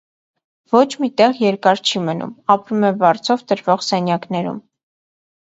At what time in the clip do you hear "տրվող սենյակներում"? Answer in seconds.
3.53-4.59